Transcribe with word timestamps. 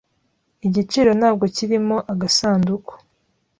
Igiciro 0.67 1.09
ntabwo 1.19 1.45
kirimo 1.55 1.95
agasanduku. 2.13 2.93